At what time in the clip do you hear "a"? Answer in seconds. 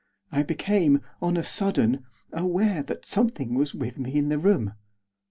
1.37-1.43